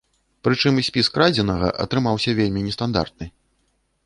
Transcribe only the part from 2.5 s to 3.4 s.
нестандартны.